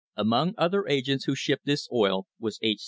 Among 0.17 0.55
other 0.57 0.81
independents 0.83 1.25
who 1.25 1.35
shipped 1.35 1.65
this 1.67 1.87
oil 1.93 2.25
was 2.39 2.57
H. 2.63 2.79